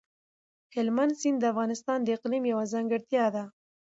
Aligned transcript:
هلمند 0.75 1.13
سیند 1.19 1.37
د 1.39 1.43
افغانستان 1.53 1.97
د 2.03 2.07
اقلیم 2.17 2.43
یوه 2.51 2.65
ځانګړتیا 2.73 3.25
ده. 3.35 3.43